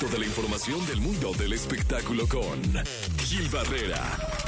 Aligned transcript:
Toda 0.00 0.18
la 0.18 0.24
información 0.24 0.84
del 0.86 0.98
mundo 1.00 1.32
del 1.34 1.52
espectáculo 1.52 2.26
con 2.26 2.58
Gil 3.18 3.46
Barrera, 3.50 4.00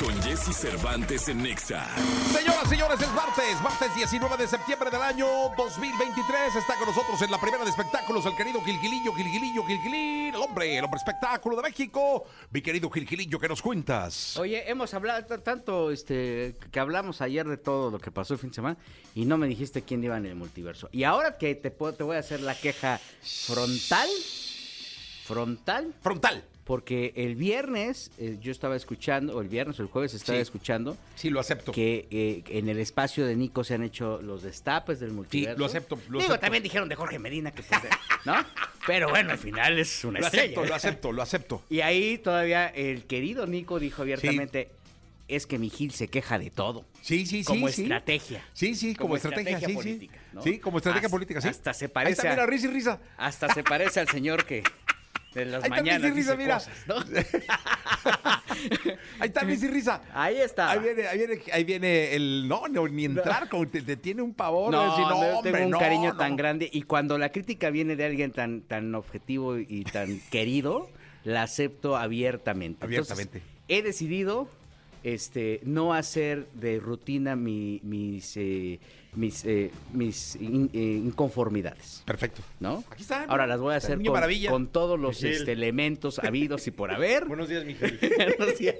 con 0.02 0.14
Jesse 0.22 0.56
Cervantes 0.56 1.28
en 1.28 1.42
Nexa. 1.42 1.86
Señoras, 2.32 2.68
señores, 2.70 3.00
es 3.02 3.12
martes, 3.12 3.60
martes 3.62 3.94
19 3.94 4.36
de 4.38 4.48
septiembre 4.48 4.90
del 4.90 5.02
año 5.02 5.26
2023. 5.58 6.56
Está 6.56 6.74
con 6.76 6.86
nosotros 6.88 7.20
en 7.20 7.30
la 7.30 7.38
primera 7.38 7.64
de 7.64 7.70
espectáculos 7.70 8.24
el 8.24 8.34
querido 8.34 8.62
Gilgilillo, 8.64 9.12
Gilgilillo, 9.14 9.62
Gilgilín, 9.66 10.34
el 10.34 10.40
hombre, 10.40 10.78
el 10.78 10.84
hombre 10.84 10.96
espectáculo 10.98 11.56
de 11.56 11.62
México. 11.62 12.24
Mi 12.50 12.62
querido 12.62 12.88
Gilgilillo, 12.90 13.38
¿qué 13.38 13.48
nos 13.48 13.60
cuentas? 13.60 14.38
Oye, 14.38 14.70
hemos 14.70 14.94
hablado 14.94 15.38
tanto 15.40 15.90
este, 15.90 16.56
que 16.70 16.80
hablamos 16.80 17.20
ayer 17.20 17.46
de 17.46 17.58
todo 17.58 17.90
lo 17.90 17.98
que 17.98 18.10
pasó 18.10 18.32
el 18.34 18.40
fin 18.40 18.48
de 18.50 18.54
semana 18.54 18.78
y 19.14 19.26
no 19.26 19.36
me 19.36 19.46
dijiste 19.48 19.82
quién 19.82 20.02
iba 20.02 20.16
en 20.16 20.24
el 20.24 20.34
multiverso. 20.34 20.88
Y 20.92 21.04
ahora 21.04 21.36
que 21.36 21.54
te, 21.54 21.70
puedo- 21.70 21.92
te 21.92 22.04
voy 22.04 22.16
a 22.16 22.20
hacer 22.20 22.40
la 22.40 22.54
queja 22.54 22.98
frontal, 23.22 24.08
frontal, 25.32 25.94
Frontal. 26.02 26.44
porque 26.64 27.12
el 27.16 27.34
viernes 27.36 28.10
eh, 28.18 28.38
yo 28.40 28.52
estaba 28.52 28.76
escuchando, 28.76 29.36
o 29.36 29.40
el 29.40 29.48
viernes 29.48 29.78
o 29.78 29.82
el 29.82 29.88
jueves 29.88 30.14
estaba 30.14 30.38
Sí. 30.38 30.42
escuchando 30.42 30.96
Sí, 31.16 31.30
lo 31.30 31.40
acepto. 31.40 31.72
que 31.72 32.06
eh, 32.10 32.42
en 32.48 32.68
el 32.68 32.78
espacio 32.78 33.26
de 33.26 33.34
Nico 33.36 33.64
se 33.64 33.74
han 33.74 33.82
hecho 33.82 34.20
los 34.22 34.42
destapes 34.42 35.00
del 35.00 35.12
multiverso. 35.12 35.58
lo 35.58 35.66
acepto, 35.66 35.96
lo 36.08 36.18
Digo, 36.18 36.30
acepto. 36.30 36.38
también 36.40 36.62
dijeron 36.62 36.88
de 36.88 36.94
Jorge 36.94 37.18
Medina, 37.18 37.50
que 37.50 37.62
pues, 37.62 37.80
¿no? 38.24 38.34
Pero 38.86 39.08
bueno, 39.10 39.30
al 39.32 39.38
final 39.38 39.78
es 39.78 40.04
una 40.04 40.20
Lo 40.20 40.26
estrella. 40.26 40.44
acepto, 40.52 40.64
lo 40.66 40.74
acepto, 40.74 41.12
lo 41.12 41.22
acepto. 41.22 41.62
Y 41.70 41.80
ahí 41.80 42.18
todavía 42.18 42.66
el 42.68 43.04
querido 43.04 43.46
Nico 43.46 43.78
dijo 43.78 44.02
abiertamente, 44.02 44.70
es 45.28 45.46
que 45.46 45.58
mi 45.58 45.70
Gil 45.70 45.92
se 45.92 46.08
queja 46.08 46.38
de 46.38 46.50
todo. 46.50 46.84
Sí, 47.00 47.24
sí, 47.26 47.38
sí. 47.38 47.44
como 47.44 47.68
sí. 47.68 47.82
estrategia. 47.82 48.44
Sí, 48.52 48.74
sí, 48.74 48.94
como, 48.94 49.16
estrategia, 49.16 49.60
sí, 49.60 49.72
política, 49.72 50.14
sí. 50.20 50.26
¿no? 50.36 50.42
Sí, 50.42 50.58
como 50.58 50.76
estrategia 50.78 51.06
Hasta- 51.06 51.14
política, 51.16 51.40
sí. 51.40 51.48
Hasta 51.48 51.72
se 51.74 51.86
Ahí 51.86 51.90
parece 51.90 52.12
está, 52.20 52.30
mira, 52.30 52.42
a- 52.42 52.46
risa 52.46 52.66
y 52.66 52.70
risa. 52.70 53.00
hasta 53.16 53.52
se 53.54 53.62
parece 53.64 54.00
al 54.00 54.08
señor 54.08 54.44
que 54.44 54.62
de 55.34 55.44
las 55.46 55.64
Ahí 55.64 55.70
está, 55.70 55.76
mañanas 55.76 56.14
risa, 56.14 56.14
dice 56.14 56.36
mira. 56.36 56.54
cosas, 56.54 56.86
¿no? 56.86 56.96
Ahí 59.20 59.28
está, 59.28 59.40
risa 59.42 59.66
y 59.66 59.68
risa. 59.68 60.02
Ahí 60.12 60.36
está. 60.38 60.70
Ahí 60.70 60.80
viene, 60.80 61.06
ahí 61.06 61.18
viene, 61.18 61.40
ahí 61.52 61.64
viene 61.64 62.14
el 62.14 62.48
no, 62.48 62.68
no 62.68 62.88
ni 62.88 63.04
entrar, 63.04 63.48
como 63.48 63.66
te, 63.68 63.82
te 63.82 63.96
tiene 63.96 64.22
un 64.22 64.34
pavor. 64.34 64.72
No, 64.72 64.90
decir, 64.90 65.06
no, 65.06 65.38
hombre, 65.38 65.64
un 65.64 65.70
no, 65.70 65.78
cariño 65.78 66.16
tan 66.16 66.36
grande 66.36 66.68
y 66.72 66.82
cuando 66.82 67.18
la 67.18 67.30
crítica 67.30 67.70
viene 67.70 67.96
de 67.96 68.04
alguien 68.04 68.32
tan 68.32 68.62
tan 68.62 68.94
objetivo 68.94 69.58
y 69.58 69.84
tan 69.84 70.20
querido, 70.30 70.90
la 71.24 71.44
acepto 71.44 71.96
abiertamente. 71.96 72.84
Entonces, 72.84 73.12
Abiertamente. 73.12 73.42
he 73.68 73.82
decidido 73.82 74.48
este 75.04 75.60
no 75.64 75.94
hacer 75.94 76.46
de 76.54 76.78
rutina 76.78 77.36
mi- 77.36 77.80
mis 77.82 78.36
eh, 78.36 78.78
mis 79.14 79.44
eh, 79.44 79.70
mis 79.92 80.36
in- 80.36 80.70
eh, 80.72 80.78
inconformidades. 81.04 82.02
Perfecto. 82.06 82.42
¿No? 82.60 82.82
Aquí 82.90 83.02
está. 83.02 83.24
Ahora 83.24 83.46
las 83.46 83.60
voy 83.60 83.74
a 83.74 83.76
hacer 83.76 83.98
con, 84.48 84.68
todos 84.68 84.98
los 84.98 85.22
este, 85.22 85.52
elementos 85.52 86.18
habidos 86.22 86.66
y 86.66 86.70
por 86.70 86.90
haber. 86.90 87.26
Buenos 87.26 87.48
días, 87.48 87.64
Miguel. 87.64 87.98
Buenos 88.38 88.58
días. 88.58 88.76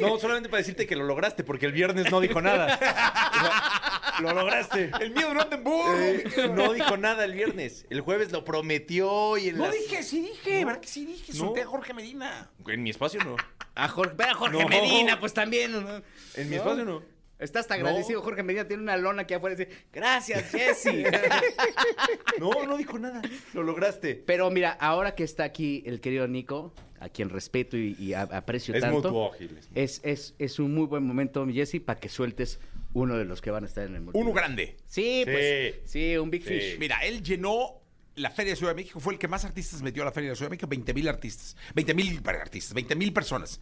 No, 0.00 0.18
solamente 0.18 0.48
para 0.48 0.58
decirte 0.58 0.86
que 0.86 0.96
lo 0.96 1.04
lograste, 1.04 1.44
porque 1.44 1.66
el 1.66 1.72
viernes 1.72 2.10
no 2.10 2.20
dijo 2.20 2.40
nada. 2.42 2.74
O 2.74 2.78
sea, 2.78 4.20
lo 4.20 4.32
lograste. 4.34 4.90
El 5.00 5.10
mío 5.12 5.32
no 5.32 5.42
anda 5.42 5.56
en 5.56 5.64
burro. 5.64 5.96
Eh, 6.00 6.24
no 6.54 6.72
dijo 6.72 6.96
nada 6.96 7.24
el 7.24 7.32
viernes. 7.34 7.86
El 7.90 8.00
jueves 8.00 8.32
lo 8.32 8.44
prometió 8.44 9.36
y 9.38 9.48
en 9.50 9.58
No 9.58 9.66
las- 9.66 9.74
dije, 9.74 10.02
sí 10.02 10.20
dije, 10.22 10.64
¿verdad 10.64 10.80
que 10.80 10.88
sí 10.88 11.04
dije? 11.06 11.32
No. 11.34 11.38
Solté 11.38 11.62
a 11.62 11.66
Jorge 11.66 11.94
Medina. 11.94 12.50
En 12.66 12.82
mi 12.82 12.90
espacio 12.90 13.22
no. 13.22 13.36
A 13.76 13.88
Jorge, 13.88 14.14
ve 14.16 14.24
a 14.24 14.34
Jorge 14.34 14.58
No. 14.58 14.68
Medina, 14.68 15.20
pues 15.20 15.32
también. 15.34 15.70
¿no? 15.72 16.02
En 16.34 16.50
mi 16.50 16.56
espacio 16.56 16.84
no. 16.84 17.02
Está 17.38 17.60
hasta 17.60 17.74
agradecido. 17.74 18.22
Jorge 18.22 18.42
Medina 18.42 18.66
tiene 18.66 18.82
una 18.82 18.96
lona 18.96 19.22
aquí 19.22 19.34
afuera 19.34 19.54
y 19.54 19.58
dice, 19.66 19.70
gracias, 19.92 20.50
Jesse. 20.50 21.04
No, 22.40 22.50
no 22.66 22.76
dijo 22.76 22.98
nada. 22.98 23.22
Lo 23.54 23.62
lograste. 23.62 24.14
Pero 24.14 24.50
mira, 24.50 24.72
ahora 24.72 25.14
que 25.14 25.24
está 25.24 25.44
aquí 25.44 25.82
el 25.86 26.00
querido 26.00 26.26
Nico, 26.28 26.72
a 26.98 27.08
quien 27.08 27.28
respeto 27.28 27.76
y, 27.76 28.14
aprecio 28.14 28.74
Es 28.74 28.80
tanto, 28.80 28.96
mutuo, 28.96 29.32
Gil, 29.32 29.46
es 29.58 29.68
mutuo. 29.68 29.82
es, 29.82 30.00
es, 30.04 30.34
es 30.38 30.58
un 30.58 30.74
muy 30.74 30.86
buen 30.86 31.02
momento, 31.04 31.44
mi 31.44 31.52
Jesse, 31.54 31.80
para 31.84 32.00
que 32.00 32.08
sueltes 32.08 32.58
uno 32.94 33.16
de 33.18 33.24
los 33.26 33.42
que 33.42 33.50
van 33.50 33.64
a 33.64 33.66
estar 33.66 33.86
en 33.86 33.94
el 33.96 34.00
multiverso. 34.00 34.26
Uno 34.30 34.34
grande. 34.34 34.76
Sí, 34.86 35.22
pues, 35.26 35.74
Sí. 35.84 36.00
sí, 36.12 36.16
un 36.16 36.30
Big 36.30 36.42
Sí. 36.42 36.48
Fish. 36.58 36.78
Mira, 36.78 36.98
él 37.04 37.22
llenó 37.22 37.82
la 38.16 38.30
Feria 38.30 38.52
de 38.52 38.56
Ciudad 38.56 38.72
de 38.72 38.82
México, 38.82 38.98
fue 39.00 39.12
el 39.14 39.18
que 39.18 39.28
más 39.28 39.44
artistas 39.44 39.82
metió 39.82 40.02
a 40.02 40.06
la 40.06 40.12
Feria 40.12 40.30
de 40.30 40.36
Ciudad 40.36 40.48
de 40.50 40.56
México, 40.56 40.66
20 40.66 40.94
mil 40.94 41.08
artistas, 41.08 41.56
20 41.74 41.94
mil 41.94 42.22
artistas, 42.26 42.74
20 42.74 42.94
mil 42.96 43.12
personas. 43.12 43.60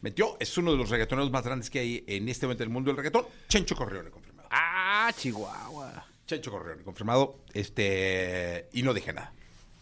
Metió, 0.00 0.36
es 0.40 0.56
uno 0.58 0.72
de 0.72 0.78
los 0.78 0.90
reggaetoneros 0.90 1.30
más 1.30 1.44
grandes 1.44 1.70
que 1.70 1.80
hay 1.80 2.04
en 2.06 2.28
este 2.28 2.46
momento 2.46 2.62
en 2.62 2.68
el 2.68 2.72
mundo 2.72 2.90
del 2.90 2.96
reggaetón, 2.98 3.26
Chencho 3.48 3.74
Correone, 3.74 4.10
confirmado. 4.10 4.48
Ah, 4.52 5.10
Chihuahua. 5.16 6.06
Chencho 6.26 6.50
Correone, 6.50 6.82
confirmado, 6.82 7.38
este, 7.54 8.68
y 8.72 8.82
no 8.82 8.92
dije 8.94 9.12
nada. 9.12 9.32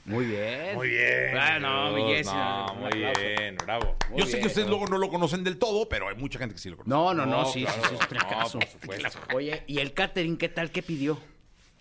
Muy 0.06 0.26
bien. 0.26 0.74
Muy 0.74 0.88
bien. 0.88 1.62
No, 1.62 1.90
mi 1.92 2.04
Dios, 2.04 2.18
Jesse, 2.18 2.34
No, 2.34 2.74
muy 2.74 2.90
bien, 2.92 3.56
bravo. 3.56 3.96
Muy 4.10 4.20
Yo 4.20 4.26
sé 4.26 4.38
que 4.38 4.48
ustedes 4.48 4.68
luego 4.68 4.86
no 4.86 4.98
lo 4.98 5.08
conocen 5.08 5.42
del 5.42 5.58
todo, 5.58 5.88
pero 5.88 6.08
hay 6.10 6.14
mucha 6.16 6.38
gente 6.38 6.54
que 6.54 6.60
sí 6.60 6.68
lo 6.68 6.76
conoce. 6.76 6.90
No, 6.90 7.14
no, 7.14 7.24
no, 7.24 7.42
No, 7.42 7.50
sí, 7.50 7.62
claro. 7.64 7.82
sí, 7.82 7.88
sí, 7.88 7.94
es 7.94 8.00
un 8.00 8.16
No, 8.16 8.20
fracaso. 8.20 8.58
por 8.58 8.68
supuesto. 8.68 9.18
Oye, 9.34 9.62
¿y 9.66 9.78
el 9.78 9.94
catering 9.94 10.36
qué 10.36 10.50
tal? 10.50 10.70
¿Qué 10.70 10.82
pidió? 10.82 11.18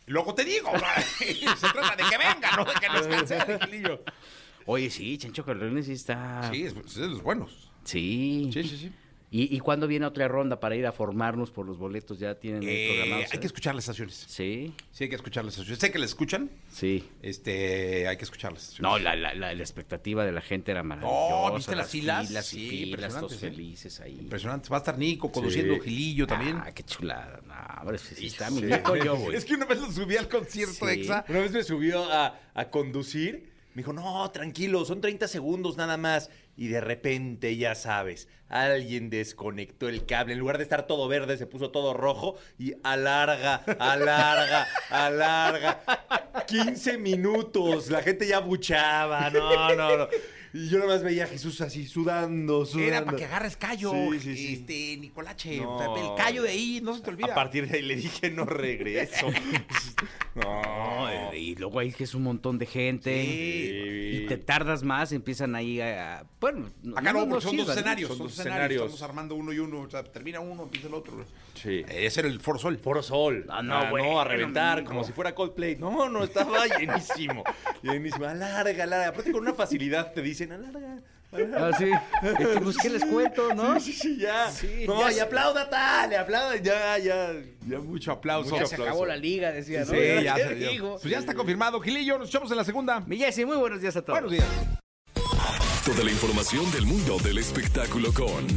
Luego 0.05 0.33
te 0.35 0.43
digo, 0.43 0.69
se 1.19 1.67
trata 1.69 1.95
de 1.95 2.03
que 2.09 2.17
no 2.57 2.65
que 2.65 2.87
nos 2.87 3.07
cancelen, 3.07 3.59
Gilillo. 3.61 4.03
Oye, 4.65 4.89
sí, 4.89 5.17
Chencho 5.17 5.43
Corleone 5.43 5.83
sí 5.83 5.93
está... 5.93 6.49
Sí, 6.51 6.63
es, 6.63 6.73
es 6.75 6.95
de 6.95 7.07
los 7.07 7.21
buenos. 7.21 7.71
Sí. 7.83 8.49
Sí, 8.53 8.63
sí, 8.63 8.77
sí. 8.77 8.91
¿Y, 9.35 9.55
y 9.55 9.59
cuándo 9.61 9.87
viene 9.87 10.05
otra 10.05 10.27
ronda 10.27 10.59
para 10.59 10.75
ir 10.75 10.85
a 10.85 10.91
formarnos 10.91 11.49
por 11.49 11.65
los 11.65 11.79
boletos? 11.79 12.19
¿Ya 12.19 12.35
tienen 12.35 12.61
ahí 12.61 12.69
Eh, 12.69 12.87
programados? 12.99 13.33
hay 13.33 13.39
que 13.39 13.47
escuchar 13.47 13.73
las 13.73 13.85
estaciones. 13.85 14.13
Sí, 14.29 14.75
Sí, 14.91 15.05
hay 15.05 15.09
que 15.09 15.15
escuchar 15.15 15.43
las 15.43 15.55
estaciones. 15.55 15.79
Sé 15.79 15.91
que 15.91 15.97
la 15.97 16.05
escuchan, 16.05 16.51
sí. 16.69 17.03
este, 17.23 18.07
hay 18.07 18.15
que 18.17 18.25
escuchar 18.25 18.53
las 18.53 18.61
estaciones. 18.61 18.91
No, 18.91 18.99
la, 18.99 19.15
la, 19.15 19.33
la, 19.33 19.53
la 19.55 19.63
expectativa 19.63 20.23
de 20.23 20.31
la 20.33 20.41
gente 20.41 20.69
era 20.71 20.83
maravillosa. 20.83 21.15
Oh, 21.35 21.55
¿viste 21.55 21.75
las 21.75 21.89
filas? 21.89 22.27
Filas 22.27 22.45
Sí, 22.45 22.69
filas, 22.69 22.89
impresionante, 22.89 23.19
todos 23.27 23.39
sí. 23.39 23.47
felices 23.47 23.99
ahí. 24.01 24.19
Impresionante. 24.19 24.69
Va 24.69 24.77
a 24.77 24.79
estar 24.79 24.97
Nico 24.99 25.31
conduciendo 25.31 25.73
Sí. 25.75 25.79
Gilillo 25.81 26.27
también. 26.27 26.57
Ah, 26.63 26.71
qué 26.71 26.83
chulada. 26.83 27.41
No, 27.47 27.81
hombre, 27.81 27.97
si 27.97 28.13
si 28.13 28.27
está 28.27 28.49
Sí. 28.49 28.53
mi 28.55 28.61
Nico, 28.61 28.95
yo 28.97 29.15
voy. 29.15 29.33
Es 29.35 29.45
que 29.45 29.55
una 29.55 29.65
vez 29.65 29.79
lo 29.81 29.91
subí 29.91 30.15
al 30.15 30.29
concierto 30.29 30.87
Sí. 30.87 30.99
Exa. 30.99 31.25
Una 31.27 31.39
vez 31.39 31.51
me 31.51 31.63
subió 31.63 32.03
a, 32.11 32.39
a 32.53 32.69
conducir. 32.69 33.51
Me 33.73 33.81
dijo, 33.81 33.91
no, 33.91 34.29
tranquilo, 34.31 34.85
son 34.85 35.01
30 35.01 35.27
segundos 35.27 35.77
nada 35.77 35.97
más. 35.97 36.29
Y 36.55 36.67
de 36.67 36.79
repente, 36.79 37.57
ya 37.57 37.73
sabes, 37.73 38.27
alguien 38.47 39.09
desconectó 39.09 39.89
el 39.89 40.05
cable. 40.05 40.33
En 40.33 40.39
lugar 40.39 40.57
de 40.57 40.63
estar 40.63 40.85
todo 40.85 41.07
verde, 41.07 41.37
se 41.37 41.47
puso 41.47 41.71
todo 41.71 41.93
rojo 41.95 42.35
y 42.59 42.75
alarga, 42.83 43.63
alarga, 43.79 44.67
alarga. 44.91 45.81
15 46.45 46.99
minutos. 46.99 47.89
La 47.89 48.03
gente 48.03 48.27
ya 48.27 48.39
buchaba. 48.39 49.31
No, 49.31 49.75
no, 49.75 49.97
no. 49.97 50.07
Y 50.53 50.69
yo 50.69 50.77
nada 50.77 50.91
más 50.93 51.03
veía 51.03 51.23
a 51.23 51.27
Jesús 51.27 51.59
así 51.61 51.87
sudando, 51.87 52.63
sudando. 52.65 52.87
Era 52.87 53.05
para 53.05 53.17
que 53.17 53.25
agarres 53.25 53.57
callo, 53.57 53.91
Sí, 53.91 54.19
sí, 54.19 54.37
sí. 54.37 54.53
este, 54.53 54.97
Nicolache. 54.97 55.57
No. 55.61 55.97
El 55.97 56.15
callo 56.15 56.43
de 56.43 56.49
ahí, 56.49 56.79
no 56.83 56.95
se 56.95 57.01
te 57.01 57.09
olvida. 57.09 57.31
A 57.31 57.35
partir 57.35 57.67
de 57.67 57.77
ahí 57.77 57.81
le 57.83 57.95
dije, 57.95 58.29
no 58.29 58.45
regreso. 58.45 59.27
No, 60.35 60.41
no. 60.63 61.09
eh, 61.11 61.37
y 61.37 61.55
luego 61.55 61.77
ahí 61.77 61.91
que 61.91 62.05
es 62.05 62.15
un 62.15 62.23
montón 62.23 62.57
de 62.57 62.65
gente. 62.65 63.21
Sí. 63.23 64.23
Y 64.23 64.25
te 64.27 64.37
tardas 64.37 64.81
más, 64.81 65.11
empiezan 65.11 65.53
ahí 65.53 65.79
a... 65.79 66.25
bueno, 66.39 66.71
Acá 66.95 67.13
no, 67.13 67.27
porque 67.29 67.43
son 67.45 67.55
dos 67.57 67.65
sirvan, 67.67 67.67
¿no? 67.67 67.71
escenarios. 67.73 68.07
Son 68.09 68.17
Son 68.17 68.25
dos 68.27 68.35
dos 68.37 68.39
escenarios. 68.45 68.81
Estamos 68.81 69.01
armando 69.03 69.35
uno 69.35 69.53
y 69.53 69.59
uno. 69.59 69.81
O 69.81 69.89
sea, 69.91 70.03
termina 70.03 70.39
uno, 70.39 70.63
empieza 70.63 70.87
el 70.87 70.95
otro. 70.95 71.23
Sí. 71.53 71.83
Ese 71.87 72.21
era 72.21 72.29
el 72.29 72.39
Foro 72.39 72.57
Sol. 72.57 72.79
Foro 72.79 73.03
Sol. 73.03 73.45
Ah, 73.47 73.61
no, 73.61 73.75
Ah, 73.75 73.89
bueno, 73.91 74.19
a 74.19 74.23
reventar, 74.23 74.83
como 74.85 75.03
si 75.03 75.11
fuera 75.13 75.35
Coldplay. 75.35 75.75
No, 75.75 76.09
no, 76.09 76.23
estaba 76.23 76.65
llenísimo. 76.79 77.43
llenísimo. 77.83 78.25
Alarga, 78.25 78.85
alarga. 78.85 79.09
Aparte 79.09 79.31
con 79.31 79.41
una 79.41 79.53
facilidad 79.53 80.13
te 80.13 80.23
dicen, 80.23 80.42
alarga. 80.51 80.97
alarga. 81.31 81.67
Ah, 81.67 81.71
sí. 81.77 81.89
Este, 82.21 82.61
pues, 82.61 82.77
¿qué 82.77 82.89
les 82.89 83.05
cuento, 83.05 83.53
no? 83.55 83.79
Sí, 83.79 83.91
sí, 83.93 83.99
sí, 83.99 84.17
ya. 84.17 84.51
Sí, 84.51 84.85
no, 84.87 85.09
ya 85.09 85.17
y 85.17 85.19
aplauda 85.19 85.69
tal, 85.69 86.09
le 86.09 86.17
aplauda, 86.17 86.55
ya, 86.57 86.97
ya. 86.99 87.31
Ya 87.67 87.79
mucho 87.79 88.11
aplauso. 88.11 88.55
Ya 88.55 88.65
se 88.65 88.75
acabó 88.75 88.89
aplauso. 88.89 89.05
la 89.07 89.17
liga, 89.17 89.51
decía, 89.51 89.79
¿no? 89.79 89.85
Sí, 89.87 90.23
ya, 90.23 90.35
¿Qué 90.35 90.43
se- 90.49 90.59
ya- 90.59 90.69
digo? 90.69 90.97
Pues 91.01 91.11
ya 91.11 91.19
está 91.19 91.33
confirmado. 91.33 91.79
Gilillo, 91.79 92.19
nos 92.19 92.29
echamos 92.29 92.51
en 92.51 92.57
la 92.57 92.63
segunda. 92.63 92.99
Mi 93.01 93.17
Jessy, 93.17 93.45
muy 93.45 93.57
buenos 93.57 93.81
días 93.81 93.95
a 93.95 94.01
todos. 94.01 94.19
Buenos 94.21 94.31
días. 94.31 94.45
Toda 95.85 96.03
la 96.03 96.11
información 96.11 96.71
del 96.71 96.85
mundo 96.85 97.17
del 97.19 97.37
espectáculo 97.39 98.13
con 98.13 98.47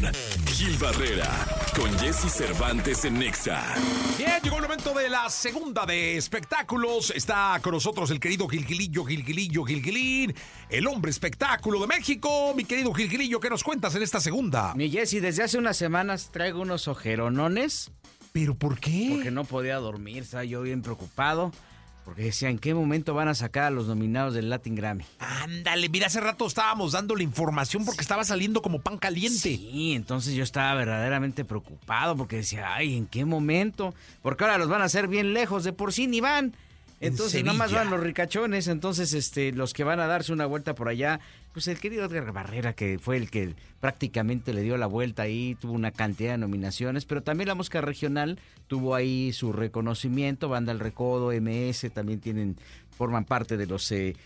Gil 0.47 0.77
Barrera, 0.79 1.29
con 1.77 1.91
Jesse 1.99 2.31
Cervantes 2.33 3.05
en 3.05 3.19
Nexa. 3.19 3.75
Bien, 4.17 4.41
llegó 4.43 4.57
el 4.57 4.63
momento 4.63 4.95
de 4.95 5.09
la 5.09 5.29
segunda 5.29 5.85
de 5.85 6.17
espectáculos. 6.17 7.11
Está 7.11 7.59
con 7.61 7.73
nosotros 7.73 8.13
el 8.13 8.21
querido 8.21 8.47
Gilgilillo, 8.47 9.05
Gilgilillo, 9.05 9.65
Gilgilín, 9.65 10.35
el 10.69 10.87
hombre 10.87 11.11
espectáculo 11.11 11.81
de 11.81 11.89
México. 11.89 12.55
Mi 12.55 12.65
querido 12.65 12.95
Gilgilillo, 12.95 13.41
¿qué 13.41 13.51
nos 13.51 13.65
cuentas 13.65 13.97
en 13.97 14.03
esta 14.03 14.21
segunda? 14.21 14.75
Mi 14.77 14.89
Jessy, 14.89 15.19
desde 15.19 15.43
hace 15.43 15.59
unas 15.59 15.77
semanas 15.77 16.31
traigo 16.31 16.61
unos 16.61 16.87
ojeronones 16.87 17.91
¿Pero 18.31 18.55
por 18.55 18.79
qué? 18.79 19.11
porque 19.15 19.31
no 19.33 19.45
podía 19.45 19.77
dormir, 19.77 20.19
estaba 20.23 20.45
yo 20.45 20.63
bien 20.63 20.83
preocupado. 20.83 21.51
Porque 22.07 22.23
decía, 22.23 22.51
¿en 22.51 22.61
qué 22.61 22.73
momento 22.73 23.15
van 23.15 23.27
a 23.27 23.35
sacar 23.35 23.65
a 23.65 23.71
los 23.71 23.89
nominados 23.89 24.33
del 24.33 24.49
Latin 24.49 24.77
Grammy? 24.77 25.05
Ándale, 25.19 25.89
mira, 25.89 26.07
hace 26.07 26.21
rato 26.21 26.47
estábamos 26.47 26.93
dando 26.93 27.17
la 27.17 27.25
información 27.25 27.85
porque 27.85 28.01
estaba 28.01 28.23
saliendo 28.23 28.63
como 28.63 28.81
pan 28.81 28.97
caliente. 28.97 29.37
Sí, 29.37 29.93
entonces 29.93 30.35
yo 30.35 30.45
estaba 30.45 30.73
verdaderamente 30.75 31.45
preocupado 31.45 32.17
porque 32.17 32.37
decía, 32.37 32.73
ay, 32.73 32.97
¿en 32.97 33.07
qué 33.07 33.25
momento? 33.25 33.93
Porque 34.23 34.45
ahora 34.45 34.57
los 34.57 34.69
van 34.69 34.83
a 34.83 34.85
hacer 34.85 35.09
bien 35.09 35.35
lejos, 35.35 35.65
de 35.65 35.73
por 35.73 35.93
sí 35.93 36.07
ni 36.07 36.21
van. 36.21 36.55
En 37.01 37.13
Entonces, 37.13 37.45
nada 37.45 37.59
más 37.59 37.73
van 37.73 37.91
los 37.91 38.01
ricachones, 38.01 38.69
entonces 38.69 39.13
este, 39.13 39.53
los 39.53 39.75
que 39.75 39.85
van 39.85 40.01
a 40.01 40.07
darse 40.07 40.33
una 40.33 40.47
vuelta 40.47 40.75
por 40.75 40.89
allá, 40.89 41.21
pues 41.53 41.69
el 41.69 41.79
querido 41.79 42.07
Edgar 42.07 42.33
Barrera, 42.33 42.73
que 42.73 42.99
fue 42.99 43.19
el 43.19 43.31
que 43.31 43.55
prácticamente 43.81 44.55
le 44.55 44.63
dio 44.63 44.79
la 44.79 44.87
vuelta 44.87 45.23
ahí, 45.23 45.57
tuvo 45.61 45.73
una 45.73 45.91
cantidad 45.91 46.33
de 46.33 46.39
nominaciones, 46.39 47.05
pero 47.05 47.23
también 47.23 47.49
la 47.49 47.55
música 47.55 47.83
regional 47.83 48.39
tuvo 48.67 48.95
ahí 48.95 49.33
su 49.35 49.53
reconocimiento, 49.53 50.49
Banda 50.49 50.73
El 50.73 50.81
Recodo, 50.81 51.33
MS, 51.39 51.91
también 51.93 52.21
tienen, 52.21 52.57
forman 52.97 53.25
parte 53.25 53.57
de 53.57 53.67
los... 53.67 53.91
eh, 53.93 54.17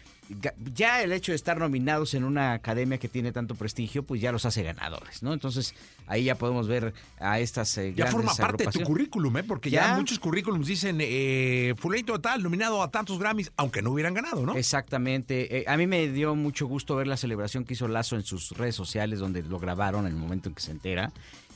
ya 0.75 1.02
el 1.02 1.11
hecho 1.12 1.32
de 1.32 1.37
estar 1.37 1.58
nominados 1.58 2.14
en 2.14 2.22
una 2.22 2.52
academia 2.52 2.99
que 2.99 3.08
tiene 3.08 3.32
tanto 3.32 3.56
prestigio, 3.56 4.05
pues 4.05 4.20
ya 4.20 4.31
los 4.31 4.44
hace 4.44 4.62
ganadores, 4.62 5.25
¿no? 5.25 5.32
Entonces 5.32 5.75
ahí 6.06 6.22
ya 6.22 6.37
podemos 6.37 6.69
ver 6.69 6.94
a 7.19 7.40
estas 7.40 7.76
eh, 7.78 7.88
Ya 7.96 8.05
grandes 8.05 8.12
forma 8.12 8.34
parte 8.37 8.64
de 8.64 8.70
tu 8.70 8.82
currículum, 8.82 9.38
¿eh? 9.38 9.43
Porque 9.43 9.70
ya, 9.70 9.88
Ya. 9.88 9.96
muchos 9.96 10.20
currículums 10.20 10.69
dicen, 10.69 10.99
eh, 11.00 11.75
fulanito 11.76 12.20
tal, 12.20 12.44
nominado 12.44 12.81
a 12.81 12.93
tantos 12.93 13.19
Grammys, 13.19 13.50
aunque 13.56 13.82
no 13.82 13.90
hubieran 13.90 14.14
ganado, 14.14 14.46
¿no? 14.46 14.55
Exactamente. 14.56 15.58
Eh, 15.58 15.64
a 15.66 15.76
mí 15.76 15.88
me 15.88 16.06
dio 16.08 16.37
mucho 16.37 16.66
gusto 16.69 16.94
ver 16.94 17.08
la 17.08 17.16
celebración 17.16 17.64
que 17.64 17.75
hizo 17.75 17.88
Lazo 17.88 18.14
en 18.14 18.23
sus 18.23 18.52
redes 18.52 18.76
sociales, 18.76 19.19
donde 19.19 19.43
lo 19.43 19.58
grabaron 19.58 20.06
en 20.06 20.12
el 20.12 20.19
momento 20.19 20.49
en 20.49 20.55
que 20.55 20.62
se 20.62 20.70
entera. 20.70 21.11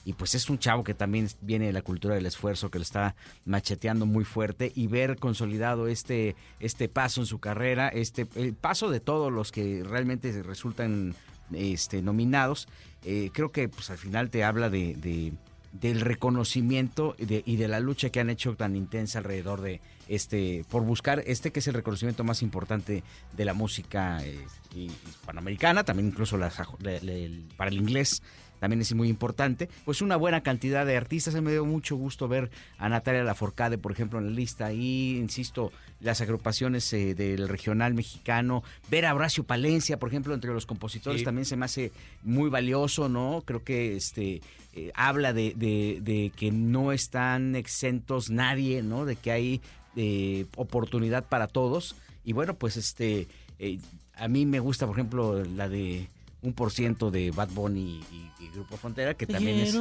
Y 0.04 0.12
pues 0.14 0.34
es 0.34 0.50
un 0.50 0.58
chavo 0.58 0.84
que 0.84 0.92
también 0.94 1.28
viene 1.40 1.66
de 1.66 1.72
la 1.72 1.80
cultura 1.82 2.14
del 2.14 2.26
esfuerzo, 2.26 2.70
que 2.70 2.78
lo 2.78 2.82
está 2.82 3.14
macheteando 3.46 4.04
muy 4.06 4.24
fuerte 4.24 4.70
y 4.74 4.86
ver 4.86 5.16
consolidado 5.16 5.88
este, 5.88 6.36
este 6.60 6.88
paso 6.88 7.20
en 7.22 7.26
su 7.26 7.38
carrera, 7.38 7.88
este 7.88 8.26
el 8.34 8.52
paso 8.54 8.90
de 8.90 9.00
todos 9.00 9.32
los 9.32 9.50
que 9.50 9.82
realmente 9.82 10.42
resultan 10.42 11.14
este, 11.52 12.02
nominados, 12.02 12.68
eh, 13.04 13.30
creo 13.32 13.50
que 13.52 13.68
pues 13.68 13.88
al 13.90 13.98
final 13.98 14.30
te 14.30 14.44
habla 14.44 14.68
de, 14.70 14.94
de- 14.94 15.32
del 15.72 16.00
reconocimiento 16.02 17.16
y 17.18 17.56
de, 17.56 17.68
la 17.68 17.80
lucha 17.80 18.10
que 18.10 18.20
han 18.20 18.30
hecho 18.30 18.54
tan 18.56 18.76
intensa 18.76 19.18
alrededor 19.18 19.60
de 19.60 19.80
este, 20.08 20.64
por 20.70 20.82
buscar 20.84 21.22
este 21.26 21.50
que 21.50 21.58
es 21.60 21.66
el 21.66 21.74
reconocimiento 21.74 22.22
más 22.24 22.42
importante 22.42 23.02
de 23.36 23.44
la 23.44 23.54
música 23.54 24.24
eh, 24.24 24.38
hi- 24.74 24.90
hispanoamericana, 25.08 25.82
también 25.82 26.08
incluso 26.08 26.36
la 26.36 26.52
el- 26.84 27.48
para 27.56 27.70
el 27.70 27.76
inglés 27.78 28.22
también 28.60 28.80
es 28.80 28.94
muy 28.94 29.08
importante. 29.08 29.68
Pues 29.84 30.00
una 30.02 30.16
buena 30.16 30.42
cantidad 30.42 30.86
de 30.86 30.96
artistas. 30.96 31.34
Me 31.34 31.50
dio 31.52 31.64
mucho 31.64 31.96
gusto 31.96 32.28
ver 32.28 32.50
a 32.78 32.88
Natalia 32.88 33.22
Laforcade, 33.24 33.78
por 33.78 33.92
ejemplo, 33.92 34.18
en 34.18 34.26
la 34.26 34.30
lista. 34.32 34.72
Y, 34.72 35.16
insisto, 35.18 35.72
las 36.00 36.20
agrupaciones 36.20 36.90
eh, 36.92 37.14
del 37.14 37.48
regional 37.48 37.94
mexicano. 37.94 38.62
Ver 38.90 39.06
a 39.06 39.14
Horacio 39.14 39.44
Palencia, 39.44 39.98
por 39.98 40.08
ejemplo, 40.08 40.34
entre 40.34 40.52
los 40.52 40.66
compositores 40.66 41.20
Sí. 41.20 41.24
también 41.24 41.44
se 41.44 41.56
me 41.56 41.64
hace 41.66 41.92
muy 42.22 42.48
valioso, 42.50 43.08
¿no? 43.08 43.42
Creo 43.44 43.62
que 43.64 43.96
este 43.96 44.40
eh, 44.76 44.90
habla 44.94 45.32
de, 45.32 45.52
de- 45.56 46.00
de 46.02 46.32
que 46.34 46.50
no 46.50 46.90
están 46.92 47.54
exentos 47.56 48.30
nadie, 48.30 48.82
¿no? 48.82 49.04
De 49.04 49.14
que 49.16 49.30
hay 49.30 49.60
eh, 49.96 50.46
oportunidad 50.56 51.24
para 51.28 51.46
todos. 51.46 51.94
Y 52.24 52.32
bueno, 52.32 52.54
pues 52.54 52.76
este, 52.76 53.28
eh, 53.58 53.78
a 54.16 54.26
mí 54.26 54.46
me 54.46 54.58
gusta, 54.58 54.86
por 54.86 54.96
ejemplo, 54.96 55.44
la 55.44 55.68
de 55.68 56.08
un 56.44 56.52
por 56.52 56.70
ciento 56.70 57.10
de 57.10 57.30
Bad 57.30 57.48
Bunny 57.50 58.00
y, 58.12 58.30
y 58.44 58.48
Grupo 58.50 58.76
Frontera, 58.76 59.14
que 59.14 59.26
también 59.34 59.56
es... 59.60 59.72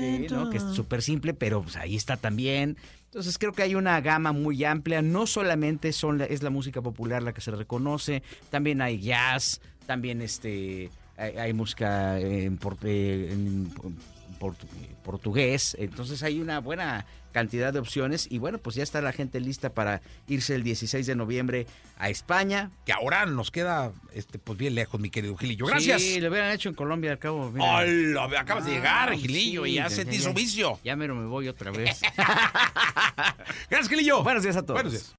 Sí, 0.00 0.26
¿no? 0.34 0.50
Que 0.50 0.56
es 0.58 0.62
súper 0.74 1.02
simple, 1.02 1.34
pero 1.34 1.62
pues, 1.62 1.76
ahí 1.76 1.94
está 1.96 2.16
también. 2.16 2.76
Entonces 3.04 3.38
creo 3.38 3.52
que 3.52 3.62
hay 3.62 3.74
una 3.74 4.00
gama 4.00 4.32
muy 4.32 4.64
amplia. 4.64 5.02
No 5.02 5.26
solamente 5.26 5.92
son 5.92 6.18
la- 6.18 6.24
es 6.26 6.42
la 6.42 6.50
música 6.50 6.80
popular 6.82 7.22
la 7.22 7.32
que 7.32 7.40
se 7.40 7.50
reconoce, 7.50 8.22
también 8.50 8.80
hay 8.82 9.00
jazz, 9.00 9.60
también 9.86 10.20
este 10.22 10.90
hay, 11.16 11.36
hay 11.36 11.52
música 11.52 12.18
en, 12.20 12.58
por- 12.58 12.76
en 12.84 13.70
portu- 14.38 14.66
portugués. 15.04 15.76
Entonces 15.78 16.22
hay 16.22 16.40
una 16.40 16.60
buena 16.60 17.06
cantidad 17.38 17.72
de 17.72 17.78
opciones 17.78 18.26
y 18.30 18.38
bueno, 18.38 18.58
pues 18.58 18.74
ya 18.76 18.82
está 18.82 19.00
la 19.00 19.12
gente 19.12 19.38
lista 19.40 19.72
para 19.72 20.02
irse 20.26 20.54
el 20.54 20.62
16 20.64 21.06
de 21.06 21.14
noviembre 21.14 21.66
a 21.98 22.10
España. 22.10 22.70
Que 22.84 22.92
ahora 22.92 23.26
nos 23.26 23.50
queda 23.50 23.92
este, 24.12 24.38
pues 24.38 24.58
bien 24.58 24.74
lejos, 24.74 25.00
mi 25.00 25.08
querido 25.10 25.36
Gilillo. 25.36 25.66
Gracias. 25.66 26.02
Sí, 26.02 26.20
lo 26.20 26.30
hubieran 26.30 26.50
hecho 26.52 26.68
en 26.68 26.74
Colombia 26.74 27.12
al 27.12 27.18
cabo. 27.18 27.50
mira. 27.50 28.40
Acabas 28.40 28.64
de 28.64 28.72
Ah, 28.72 28.74
llegar, 28.74 29.12
Gilillo, 29.14 29.64
sí, 29.64 29.70
y 29.70 29.74
ya 29.74 29.88
ya- 29.88 29.90
sentí 29.94 30.18
ya- 30.18 30.24
su 30.24 30.34
vicio. 30.34 30.80
Ya 30.84 30.96
mero 30.96 31.14
me 31.14 31.26
voy 31.26 31.48
otra 31.48 31.70
vez. 31.70 32.00
Gracias, 33.70 33.88
Gilillo. 33.88 34.22
Buenos 34.22 34.42
días 34.42 34.56
a 34.56 34.62
todos. 34.62 34.74
Buenos 34.74 34.92
días. 34.92 35.17